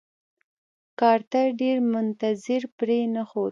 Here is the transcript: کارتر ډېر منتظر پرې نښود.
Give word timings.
کارتر 0.99 1.47
ډېر 1.61 1.77
منتظر 1.91 2.61
پرې 2.77 2.99
نښود. 3.13 3.49